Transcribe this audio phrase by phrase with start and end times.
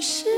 [0.00, 0.37] 是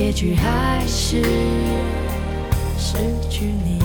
[0.00, 1.22] 结局还是
[2.78, 2.96] 失
[3.28, 3.78] 去你。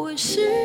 [0.00, 0.59] 我是。